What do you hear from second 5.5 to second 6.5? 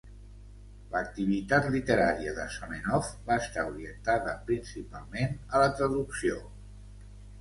a la traducció.